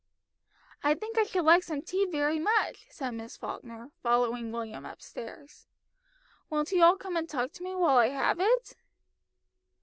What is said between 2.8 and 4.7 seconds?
said Miss Falkner, following